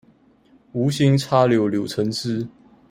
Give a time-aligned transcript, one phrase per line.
[0.71, 2.47] 無心插柳柳橙汁